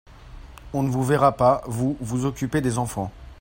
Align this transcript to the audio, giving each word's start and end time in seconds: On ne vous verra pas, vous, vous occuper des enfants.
On 0.73 0.81
ne 0.81 0.89
vous 0.89 1.03
verra 1.03 1.33
pas, 1.33 1.61
vous, 1.67 1.95
vous 1.99 2.25
occuper 2.25 2.59
des 2.61 2.79
enfants. 2.79 3.11